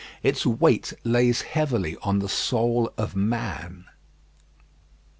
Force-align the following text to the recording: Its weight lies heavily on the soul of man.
Its 0.23 0.47
weight 0.47 0.93
lies 1.03 1.41
heavily 1.41 1.95
on 2.01 2.17
the 2.17 2.27
soul 2.27 2.91
of 2.97 3.15
man. 3.15 3.85